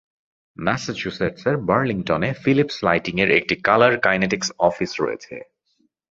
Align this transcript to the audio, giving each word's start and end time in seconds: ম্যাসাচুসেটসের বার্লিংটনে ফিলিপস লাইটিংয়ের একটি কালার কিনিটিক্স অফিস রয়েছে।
ম্যাসাচুসেটসের 0.57 1.55
বার্লিংটনে 1.57 2.29
ফিলিপস 2.33 2.77
লাইটিংয়ের 2.83 3.29
একটি 3.31 3.55
কালার 3.63 3.93
কিনিটিক্স 3.99 4.49
অফিস 4.59 4.91
রয়েছে। 5.01 5.35